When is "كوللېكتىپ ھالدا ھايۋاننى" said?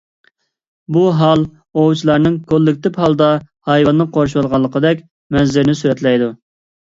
2.53-4.09